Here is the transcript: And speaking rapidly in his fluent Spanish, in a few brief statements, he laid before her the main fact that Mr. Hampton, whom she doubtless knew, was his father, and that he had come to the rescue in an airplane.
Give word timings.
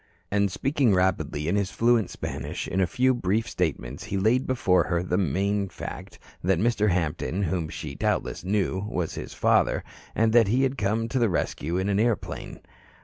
And 0.31 0.51
speaking 0.51 0.95
rapidly 0.95 1.47
in 1.47 1.55
his 1.55 1.69
fluent 1.69 2.09
Spanish, 2.09 2.67
in 2.67 2.81
a 2.81 2.87
few 2.87 3.13
brief 3.13 3.47
statements, 3.47 4.05
he 4.05 4.17
laid 4.17 4.47
before 4.47 4.85
her 4.85 5.03
the 5.03 5.15
main 5.15 5.69
fact 5.69 6.17
that 6.43 6.57
Mr. 6.57 6.89
Hampton, 6.89 7.43
whom 7.43 7.69
she 7.69 7.93
doubtless 7.93 8.43
knew, 8.43 8.79
was 8.89 9.13
his 9.13 9.35
father, 9.35 9.83
and 10.15 10.33
that 10.33 10.47
he 10.47 10.63
had 10.63 10.75
come 10.75 11.07
to 11.09 11.19
the 11.19 11.29
rescue 11.29 11.77
in 11.77 11.87
an 11.87 11.99
airplane. 11.99 12.61